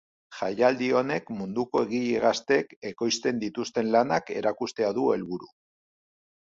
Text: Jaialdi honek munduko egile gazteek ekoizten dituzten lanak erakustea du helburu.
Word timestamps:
Jaialdi 0.35 0.87
honek 1.01 1.29
munduko 1.41 1.83
egile 1.87 2.23
gazteek 2.23 2.73
ekoizten 2.93 3.45
dituzten 3.47 3.93
lanak 3.99 4.37
erakustea 4.41 4.95
du 4.99 5.11
helburu. 5.15 5.55